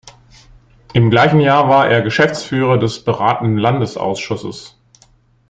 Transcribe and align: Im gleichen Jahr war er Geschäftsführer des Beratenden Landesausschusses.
Im 0.93 1.11
gleichen 1.11 1.39
Jahr 1.41 1.69
war 1.69 1.87
er 1.87 2.01
Geschäftsführer 2.01 2.79
des 2.79 3.05
Beratenden 3.05 3.59
Landesausschusses. 3.59 4.75